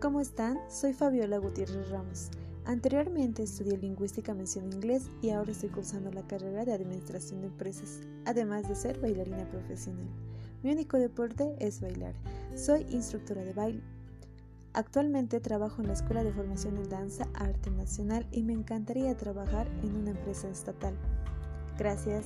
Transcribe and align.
¿cómo 0.00 0.20
están? 0.20 0.58
Soy 0.70 0.94
Fabiola 0.94 1.36
Gutiérrez 1.36 1.90
Ramos. 1.90 2.30
Anteriormente 2.64 3.42
estudié 3.42 3.76
lingüística 3.76 4.32
mención 4.32 4.72
inglés 4.72 5.10
y 5.20 5.30
ahora 5.30 5.52
estoy 5.52 5.68
cursando 5.68 6.10
la 6.10 6.26
carrera 6.26 6.64
de 6.64 6.72
administración 6.72 7.42
de 7.42 7.48
empresas, 7.48 8.00
además 8.24 8.66
de 8.66 8.76
ser 8.76 8.98
bailarina 8.98 9.44
profesional. 9.50 10.08
Mi 10.62 10.72
único 10.72 10.96
deporte 10.96 11.54
es 11.58 11.82
bailar. 11.82 12.14
Soy 12.54 12.86
instructora 12.90 13.44
de 13.44 13.52
baile. 13.52 13.82
Actualmente 14.72 15.38
trabajo 15.38 15.82
en 15.82 15.88
la 15.88 15.94
Escuela 15.94 16.24
de 16.24 16.32
Formación 16.32 16.78
en 16.78 16.88
Danza 16.88 17.28
Arte 17.34 17.70
Nacional 17.70 18.26
y 18.32 18.42
me 18.42 18.54
encantaría 18.54 19.14
trabajar 19.16 19.68
en 19.82 19.96
una 19.96 20.12
empresa 20.12 20.48
estatal. 20.48 20.94
Gracias. 21.76 22.24